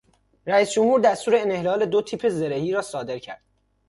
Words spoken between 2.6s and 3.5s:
را صادر کرد.